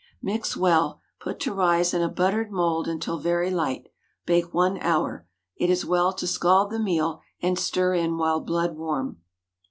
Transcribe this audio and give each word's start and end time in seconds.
Mix 0.19 0.57
well, 0.57 0.99
put 1.19 1.39
to 1.41 1.53
rise 1.53 1.93
in 1.93 2.01
a 2.01 2.09
buttered 2.09 2.51
mould 2.51 2.87
until 2.87 3.19
very 3.19 3.51
light. 3.51 3.85
Bake 4.25 4.51
one 4.51 4.79
hour. 4.79 5.27
It 5.57 5.69
is 5.69 5.85
well 5.85 6.11
to 6.13 6.25
scald 6.25 6.71
the 6.71 6.79
meal 6.79 7.21
and 7.39 7.59
stir 7.59 7.93
in 7.93 8.17
while 8.17 8.39
blood 8.41 8.75
warm. 8.75 9.21